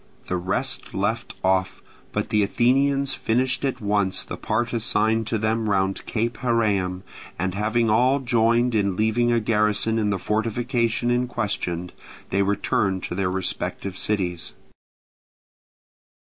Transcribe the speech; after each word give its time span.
The 0.25 0.35
rest 0.35 0.95
left 0.95 1.35
off; 1.43 1.83
but 2.11 2.31
the 2.31 2.41
Athenians 2.41 3.13
finished 3.13 3.63
at 3.63 3.79
once 3.79 4.23
the 4.23 4.35
part 4.35 4.73
assigned 4.73 5.27
to 5.27 5.37
them 5.37 5.69
round 5.69 6.07
Cape 6.07 6.39
Heraeum; 6.39 7.03
and 7.37 7.53
having 7.53 7.87
all 7.87 8.19
joined 8.19 8.73
in 8.73 8.95
leaving 8.95 9.31
a 9.31 9.39
garrison 9.39 9.99
in 9.99 10.09
the 10.09 10.17
fortification 10.17 11.11
in 11.11 11.27
question, 11.27 11.91
they 12.31 12.41
returned 12.41 13.03
to 13.03 13.13
their 13.13 13.29
respective 13.29 13.95
cities. 13.95 14.53